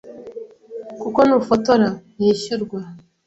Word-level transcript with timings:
kuko 1.01 1.19
n’ufotora 1.27 1.87
yishyurwa 2.21 2.79